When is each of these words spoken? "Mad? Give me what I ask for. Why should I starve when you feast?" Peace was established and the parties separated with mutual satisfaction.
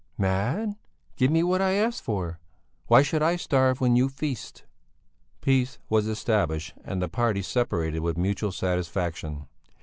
"Mad? 0.17 0.77
Give 1.15 1.29
me 1.29 1.43
what 1.43 1.61
I 1.61 1.73
ask 1.73 2.03
for. 2.03 2.39
Why 2.87 3.03
should 3.03 3.21
I 3.21 3.35
starve 3.35 3.79
when 3.79 3.95
you 3.95 4.09
feast?" 4.09 4.63
Peace 5.41 5.77
was 5.89 6.07
established 6.07 6.73
and 6.83 6.99
the 6.99 7.07
parties 7.07 7.45
separated 7.45 7.99
with 7.99 8.17
mutual 8.17 8.51
satisfaction. 8.51 9.45